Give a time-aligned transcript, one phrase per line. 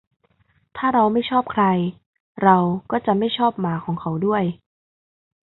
[0.77, 1.63] ถ้าเราไม่ชอบใคร
[2.43, 2.57] เรา
[2.91, 4.43] ก็จะไม่ชอบหมาของเขาด้วย